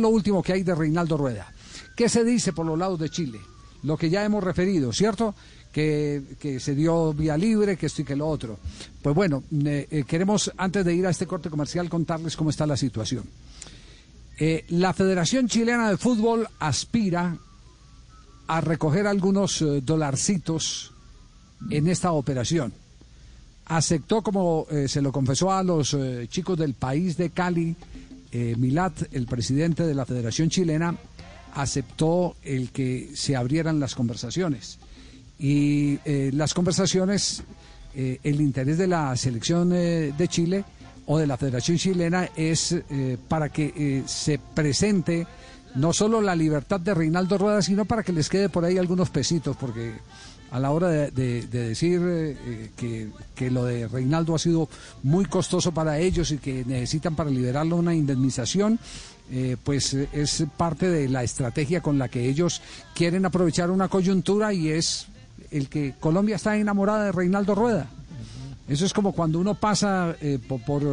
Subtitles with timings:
[0.00, 1.52] lo último que hay de Reinaldo Rueda.
[1.94, 3.40] ¿Qué se dice por los lados de Chile?
[3.82, 5.34] Lo que ya hemos referido, ¿cierto?
[5.72, 8.58] Que, se dio vía libre, que esto y que lo otro.
[9.02, 12.66] Pues bueno, eh, eh, queremos, antes de ir a este corte comercial, contarles cómo está
[12.66, 13.24] la situación.
[14.38, 17.36] Eh, la Federación Chilena de Fútbol aspira
[18.46, 20.92] a recoger algunos dolarcitos
[21.70, 22.72] en esta operación.
[23.66, 25.96] Aceptó, como se lo confesó a los
[26.28, 27.76] chicos del país de Cali,
[28.32, 30.96] Milat, el presidente de la Federación Chilena,
[31.54, 34.78] aceptó el que se abrieran las conversaciones.
[35.38, 37.42] Y eh, las conversaciones,
[37.94, 40.64] eh, el interés de la selección eh, de Chile
[41.06, 42.76] o de la Federación Chilena es
[43.26, 45.26] para que se presente
[45.74, 49.10] no solo la libertad de Reinaldo Rueda, sino para que les quede por ahí algunos
[49.10, 49.94] pesitos, porque
[50.50, 52.00] a la hora de, decir
[52.76, 54.68] que, que, lo de Reinaldo ha sido
[55.02, 58.78] muy costoso para ellos y que necesitan para liberarlo una indemnización,
[59.32, 62.60] eh, pues eh, es parte de la estrategia con la que ellos
[62.94, 65.06] quieren aprovechar una coyuntura y es
[65.52, 67.88] el que Colombia está enamorada de Reinaldo Rueda.
[68.70, 70.84] Eso es como cuando uno pasa eh, por,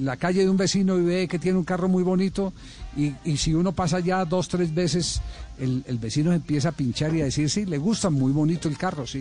[0.00, 2.54] la calle de un vecino y ve que tiene un carro muy bonito
[2.96, 5.20] y, si uno pasa ya dos, tres veces,
[5.58, 9.06] el, vecino empieza a pinchar y a decir, sí, le gusta muy bonito el carro,
[9.06, 9.20] sí,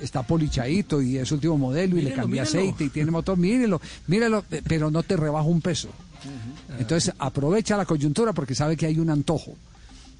[0.00, 4.44] está polichadito y es último modelo y le cambia aceite y tiene motor, mírelo, mírelo,
[4.68, 5.88] pero no te rebaja un peso.
[6.78, 9.56] Entonces aprovecha la coyuntura porque sabe que hay un antojo.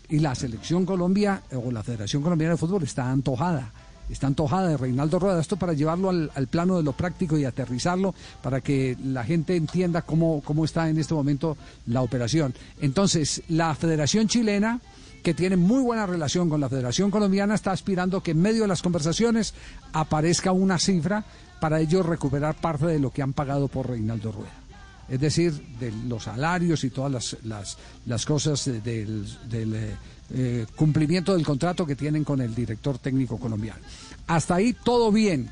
[0.08, 3.72] Y la selección Colombia o la Federación Colombiana de Fútbol está antojada.
[4.08, 5.40] Está antojada de Reinaldo Rueda.
[5.40, 10.02] Esto para llevarlo al, plano de lo práctico y aterrizarlo para que la gente entienda
[10.02, 12.54] cómo, cómo está en este momento la operación.
[12.80, 14.80] Entonces, la Federación Chilena
[15.22, 18.68] que tiene muy buena relación con la Federación Colombiana, está aspirando que en medio de
[18.68, 19.54] las conversaciones
[19.92, 21.24] aparezca una cifra
[21.58, 24.65] para ellos recuperar parte de lo que han pagado por Reinaldo Rueda
[25.08, 27.76] es decir, de los salarios y todas las,
[28.06, 29.94] las, cosas del, eh,
[30.30, 33.80] eh, cumplimiento del contrato que tienen con el director técnico colombiano.
[34.26, 35.50] Hasta ahí todo bien,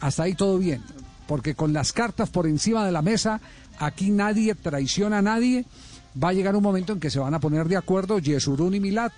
[0.00, 0.82] hasta ahí todo bien,
[1.26, 3.40] porque con las cartas por encima de la mesa,
[3.78, 5.66] aquí nadie traiciona a nadie,
[6.22, 8.80] va a llegar un momento en que se van a poner de acuerdo Yesurún y
[8.80, 9.12] Milat,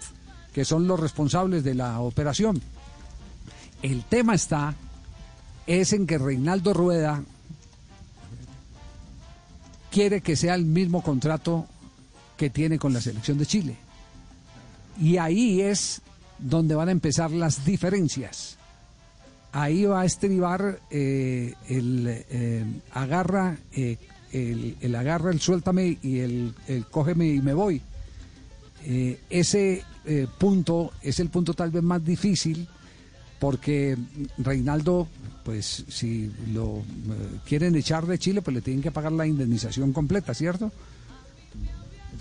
[0.52, 2.60] que son los responsables de la operación.
[3.82, 4.74] El tema está
[5.66, 7.22] es en que Reinaldo Rueda
[9.94, 11.66] quiere que sea el mismo contrato
[12.36, 13.76] que tiene con la selección de Chile.
[15.00, 16.02] Y ahí es
[16.36, 18.58] donde van a empezar las diferencias.
[19.52, 23.96] Ahí va a estribar eh, el eh, agarra, eh,
[24.32, 27.80] el, agarra, el suéltame y el, el cógeme y me voy.
[29.30, 29.84] ese
[30.38, 32.68] punto es el punto tal vez más difícil
[33.44, 33.94] porque
[34.38, 35.06] Reinaldo
[35.44, 36.82] pues si lo eh,
[37.44, 40.72] quieren echar de Chile, pues le tienen que pagar la indemnización completa, ¿cierto?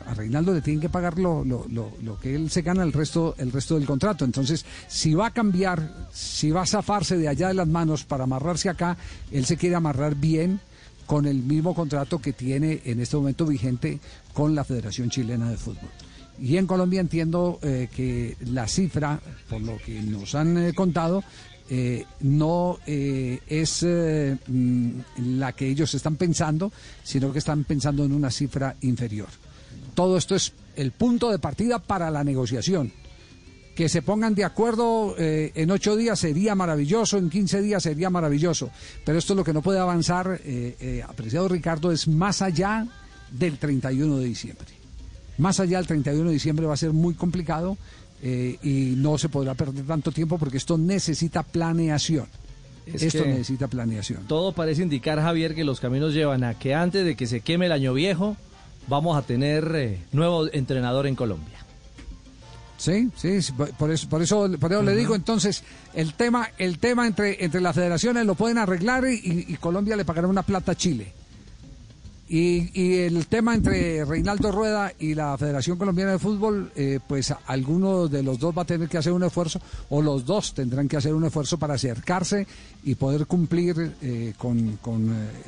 [0.06, 3.36] A Reinaldo le tienen que pagar lo, lo, lo, que él se gana el resto,
[3.38, 4.26] el resto del contrato.
[4.26, 8.26] Entonces, si va a cambiar, si va a zafarse de allá de las manos para
[8.26, 8.98] amarrarse acá,
[9.32, 10.60] él se quiere amarrar bien
[11.06, 14.02] con el mismo contrato que tiene en este momento vigente
[14.34, 15.90] con la Federación Chilena de Fútbol.
[16.40, 21.24] Y en Colombia entiendo eh, que la cifra, por lo que nos han eh, contado,
[21.70, 24.90] eh, no es mm,
[25.38, 26.72] la que ellos están pensando,
[27.04, 29.30] sino que están pensando en una cifra inferior.
[29.94, 32.92] Todo esto es el punto de partida para la negociación.
[33.76, 38.70] Que se pongan de acuerdo en ocho días sería maravilloso, en quince días sería maravilloso.
[39.04, 40.40] Pero esto es lo que no puede avanzar,
[41.08, 42.86] apreciado Ricardo, es más allá
[43.32, 44.83] del 31 de diciembre.
[45.38, 47.78] Más allá del 31 de diciembre va a ser muy complicado
[48.22, 52.28] eh, y no se podrá perder tanto tiempo porque esto necesita planeación.
[52.86, 54.24] esto necesita planeación.
[54.28, 57.66] Todo parece indicar, Javier, que los caminos llevan a que antes de que se queme
[57.66, 58.38] el año viejo,
[58.88, 61.58] vamos a tener eh, nuevo entrenador en Colombia.
[62.78, 63.40] Sí, sí,
[63.78, 65.64] por eso, por eso, por eso le digo entonces,
[65.94, 70.04] el tema, el tema entre, entre las federaciones lo pueden arreglar y, y Colombia le
[70.04, 71.14] pagará una plata a Chile.
[72.28, 78.08] Y, el tema entre Reinaldo Rueda y la Federación Colombiana de Fútbol, eh, pues alguno
[78.08, 79.60] de los dos va a tener que hacer un esfuerzo,
[79.90, 82.48] o los dos tendrán que hacer un esfuerzo para acercarse
[82.84, 84.80] y poder cumplir eh, con,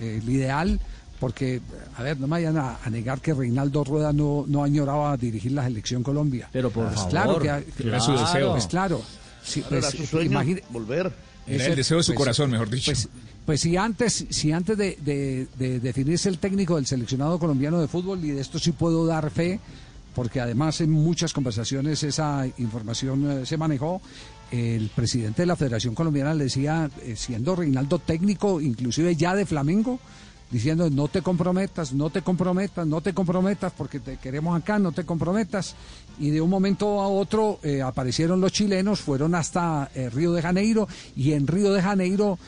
[0.02, 0.80] eh, el ideal,
[1.20, 1.62] porque,
[1.98, 5.64] a ver, no me vayan a, negar que Reinaldo Rueda no, no añoraba dirigir la
[5.64, 6.50] selección Colombia.
[6.52, 8.52] Pero por pues favor, claro que, era su deseo.
[8.52, 9.02] Pues claro.
[9.46, 10.40] Sí, pues, su sueño,
[10.70, 11.14] volver.
[11.48, 12.92] Era el deseo de su pues, corazón, mejor dicho.
[13.46, 15.48] Pues si antes, si antes de,
[15.82, 19.60] definirse el técnico del seleccionado colombiano de fútbol, y de esto sí puedo dar fe,
[20.16, 24.02] porque además en muchas conversaciones esa información eh, se manejó,
[24.50, 29.46] el presidente de la Federación Colombiana le decía, eh, siendo Reinaldo técnico, inclusive ya de
[29.46, 30.00] Flamengo,
[30.56, 34.94] diciendo no te comprometas, no te comprometas, no te comprometas porque te queremos acá, no
[34.94, 35.76] te comprometas.
[36.18, 40.42] Y de un momento a otro eh, aparecieron los chilenos, fueron hasta eh, Río de
[40.42, 42.40] Janeiro y en Río de Janeiro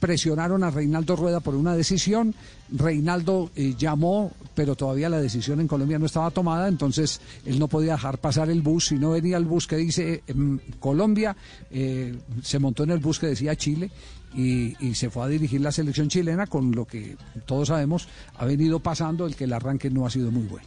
[0.00, 2.34] presionaron a Reinaldo Rueda por una decisión.
[2.72, 7.68] Reinaldo eh, llamó, pero todavía la decisión en Colombia no estaba tomada, entonces él no
[7.68, 8.86] podía dejar pasar el bus.
[8.86, 11.36] Si no venía el bus que dice em, Colombia,
[11.70, 13.90] eh, se montó en el bus que decía Chile
[14.34, 17.16] y, y, se fue a dirigir la selección chilena con lo que
[17.46, 20.66] todos sabemos ha venido pasando, el que el arranque no ha sido muy bueno.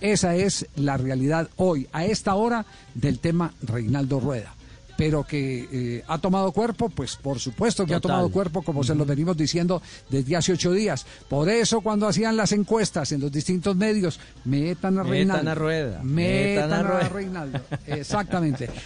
[0.00, 4.54] Esa es la realidad hoy, a esta hora, del tema Reinaldo Rueda
[5.00, 8.94] pero que eh, ha tomado cuerpo, pues por supuesto que ha tomado cuerpo, como se
[8.94, 9.80] lo venimos diciendo
[10.10, 11.06] desde hace ocho días.
[11.26, 15.42] Por eso cuando hacían las encuestas en los distintos medios, metan a Reinaldo.
[15.42, 16.00] Metan a Rueda.
[16.02, 17.60] Metan, a, Reinaldo.
[17.86, 18.68] Exactamente.